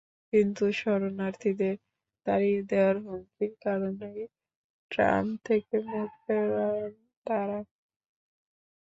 কিন্তু 0.33 0.63
শরণার্থীদের 0.79 1.75
তাড়িয়ে 2.27 2.61
দেওয়ার 2.69 2.97
হুমকির 3.05 3.53
কারণেই 3.65 4.21
ট্রাম্প 4.91 5.33
থেকে 5.47 5.75
মুখ 5.89 6.09
ফেরান 6.23 6.91
তাঁরা। 7.25 7.59